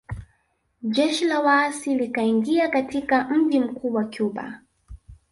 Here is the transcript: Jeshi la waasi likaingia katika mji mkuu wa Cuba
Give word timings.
Jeshi 0.83 1.25
la 1.25 1.39
waasi 1.39 1.95
likaingia 1.95 2.69
katika 2.69 3.23
mji 3.23 3.59
mkuu 3.59 3.93
wa 3.93 4.05
Cuba 4.17 4.61